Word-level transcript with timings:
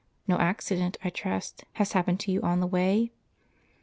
No 0.27 0.39
accident, 0.39 0.97
I 1.03 1.11
trust, 1.11 1.63
has 1.73 1.91
happened 1.91 2.19
to 2.21 2.31
you 2.31 2.41
on 2.41 2.59
the 2.59 2.65
way?" 2.65 3.11